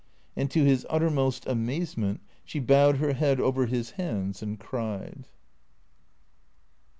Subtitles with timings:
[0.35, 5.27] And to his uttermost amazement she bowed her head over his hands and cried.